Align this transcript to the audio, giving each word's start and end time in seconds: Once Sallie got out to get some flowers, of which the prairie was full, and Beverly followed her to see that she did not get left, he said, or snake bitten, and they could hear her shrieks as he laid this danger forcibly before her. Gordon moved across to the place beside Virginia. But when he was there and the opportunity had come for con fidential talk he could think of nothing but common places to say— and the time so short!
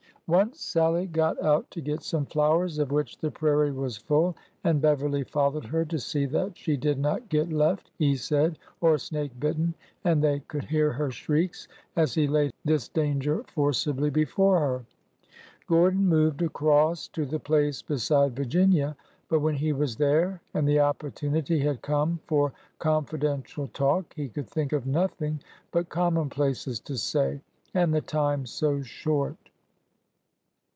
Once 0.27 0.61
Sallie 0.61 1.07
got 1.07 1.43
out 1.43 1.69
to 1.71 1.81
get 1.81 2.01
some 2.01 2.25
flowers, 2.25 2.79
of 2.79 2.89
which 2.89 3.17
the 3.17 3.29
prairie 3.29 3.73
was 3.73 3.97
full, 3.97 4.33
and 4.63 4.81
Beverly 4.81 5.25
followed 5.25 5.65
her 5.65 5.83
to 5.83 5.99
see 5.99 6.25
that 6.27 6.57
she 6.57 6.77
did 6.77 6.97
not 6.97 7.27
get 7.27 7.51
left, 7.51 7.91
he 7.97 8.15
said, 8.15 8.57
or 8.79 8.97
snake 8.97 9.37
bitten, 9.41 9.73
and 10.05 10.23
they 10.23 10.39
could 10.39 10.63
hear 10.63 10.93
her 10.93 11.11
shrieks 11.11 11.67
as 11.97 12.13
he 12.13 12.27
laid 12.27 12.53
this 12.63 12.87
danger 12.87 13.43
forcibly 13.53 14.09
before 14.09 14.57
her. 14.59 14.85
Gordon 15.67 16.07
moved 16.07 16.41
across 16.41 17.09
to 17.09 17.25
the 17.25 17.37
place 17.39 17.81
beside 17.81 18.33
Virginia. 18.33 18.95
But 19.27 19.41
when 19.41 19.55
he 19.55 19.73
was 19.73 19.97
there 19.97 20.39
and 20.53 20.65
the 20.65 20.79
opportunity 20.79 21.59
had 21.59 21.81
come 21.81 22.21
for 22.25 22.53
con 22.79 23.05
fidential 23.05 23.69
talk 23.73 24.13
he 24.13 24.29
could 24.29 24.47
think 24.49 24.71
of 24.71 24.87
nothing 24.87 25.41
but 25.71 25.89
common 25.89 26.29
places 26.29 26.79
to 26.81 26.97
say— 26.97 27.41
and 27.73 27.93
the 27.93 27.99
time 27.99 28.45
so 28.45 28.81
short! 28.81 29.35